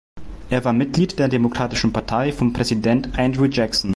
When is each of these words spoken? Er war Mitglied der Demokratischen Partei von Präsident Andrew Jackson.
Er 0.49 0.65
war 0.65 0.73
Mitglied 0.73 1.19
der 1.19 1.27
Demokratischen 1.27 1.93
Partei 1.93 2.31
von 2.31 2.53
Präsident 2.53 3.19
Andrew 3.19 3.45
Jackson. 3.45 3.89